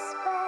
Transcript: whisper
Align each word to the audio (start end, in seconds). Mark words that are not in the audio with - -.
whisper 0.00 0.39